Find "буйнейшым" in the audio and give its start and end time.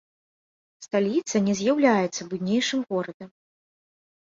2.35-2.79